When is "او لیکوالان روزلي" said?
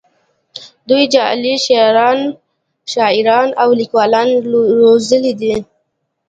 3.63-5.33